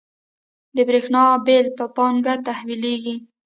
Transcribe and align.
د 0.75 0.77
بریښنا 0.87 1.23
بیل 1.45 1.67
په 1.77 1.85
بانک 1.95 2.25
تحویلیږي؟ 2.47 3.15